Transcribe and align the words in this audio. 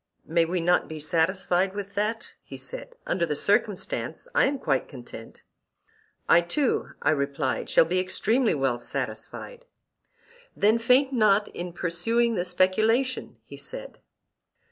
May 0.25 0.45
we 0.45 0.61
not 0.61 0.87
be 0.87 0.99
satisfied 0.99 1.75
with 1.75 1.93
that? 1.93 2.33
he 2.41 2.57
said;—under 2.57 3.23
the 3.23 3.35
circumstances, 3.35 4.27
I 4.33 4.45
am 4.47 4.57
quite 4.57 4.87
content. 4.87 5.43
I 6.27 6.41
too, 6.41 6.93
I 7.03 7.11
replied, 7.11 7.69
shall 7.69 7.85
be 7.85 7.99
extremely 7.99 8.55
well 8.55 8.79
satisfied. 8.79 9.65
Then 10.55 10.79
faint 10.79 11.13
not 11.13 11.49
in 11.49 11.71
pursuing 11.71 12.33
the 12.33 12.45
speculation, 12.45 13.37
he 13.45 13.57
said. 13.57 13.99